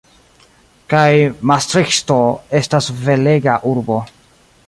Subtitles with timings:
[0.93, 1.09] Kaj
[1.51, 2.17] Mastriĥto
[2.61, 4.03] estas belega urbo.